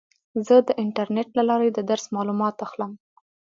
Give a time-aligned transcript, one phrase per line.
[0.47, 2.91] زه د انټرنیټ له لارې د درس معلومات اخلم.